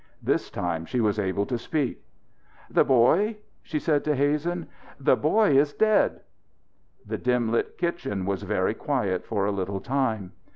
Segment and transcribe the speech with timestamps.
[0.23, 2.01] This time she was able to speak.
[2.71, 4.65] "The boy?" she said to Hazen.
[4.99, 6.21] "The boy is dead!"
[7.05, 10.31] The dim lit kitchen was very quiet for a little time.